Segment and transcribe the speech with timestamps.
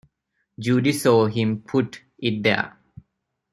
[0.57, 2.75] Judy saw him put it there.